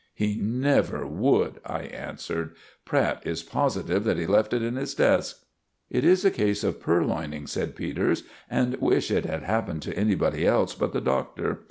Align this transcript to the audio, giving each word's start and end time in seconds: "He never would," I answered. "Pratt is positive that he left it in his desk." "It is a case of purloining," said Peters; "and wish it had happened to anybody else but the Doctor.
"He 0.15 0.35
never 0.41 1.05
would," 1.05 1.59
I 1.63 1.81
answered. 1.81 2.55
"Pratt 2.85 3.21
is 3.23 3.43
positive 3.43 4.03
that 4.05 4.17
he 4.17 4.25
left 4.25 4.51
it 4.51 4.63
in 4.63 4.75
his 4.75 4.95
desk." 4.95 5.43
"It 5.91 6.03
is 6.03 6.25
a 6.25 6.31
case 6.31 6.63
of 6.63 6.79
purloining," 6.81 7.45
said 7.45 7.75
Peters; 7.75 8.23
"and 8.49 8.73
wish 8.81 9.11
it 9.11 9.25
had 9.25 9.43
happened 9.43 9.83
to 9.83 9.95
anybody 9.95 10.47
else 10.47 10.73
but 10.73 10.91
the 10.93 11.01
Doctor. 11.01 11.59